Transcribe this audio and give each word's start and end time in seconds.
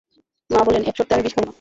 মা 0.49 0.59
বললেন, 0.65 0.83
এক 0.83 0.95
শর্তে 0.97 1.13
আমি 1.15 1.23
বিষ 1.23 1.33
খাব 1.35 1.43
না। 1.43 1.49